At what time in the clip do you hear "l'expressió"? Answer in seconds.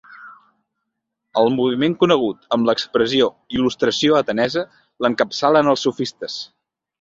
2.69-3.27